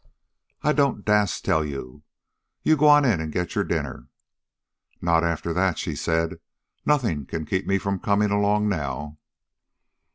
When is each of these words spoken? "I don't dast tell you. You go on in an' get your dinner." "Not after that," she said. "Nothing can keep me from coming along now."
"I 0.63 0.73
don't 0.73 1.05
dast 1.05 1.45
tell 1.45 1.63
you. 1.63 2.01
You 2.63 2.75
go 2.75 2.87
on 2.87 3.05
in 3.05 3.21
an' 3.21 3.29
get 3.29 3.53
your 3.53 3.63
dinner." 3.63 4.07
"Not 4.99 5.23
after 5.23 5.53
that," 5.53 5.77
she 5.77 5.93
said. 5.95 6.39
"Nothing 6.83 7.27
can 7.27 7.45
keep 7.45 7.67
me 7.67 7.77
from 7.77 7.99
coming 7.99 8.31
along 8.31 8.67
now." 8.67 9.19